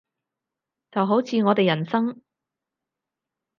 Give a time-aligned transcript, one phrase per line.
[0.91, 2.23] 就好似我哋人生